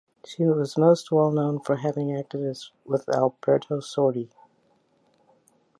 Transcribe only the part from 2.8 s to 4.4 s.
with Alberto Sordi.